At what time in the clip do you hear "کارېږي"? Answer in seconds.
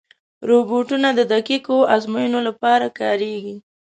2.99-3.55